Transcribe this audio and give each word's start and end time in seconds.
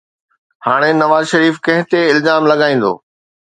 هاڻي 0.65 0.89
نواز 1.01 1.25
شريف 1.33 1.55
ڪنهن 1.67 1.85
تي 1.91 2.01
الزام 2.15 2.41
لڳائيندو؟ 2.51 2.91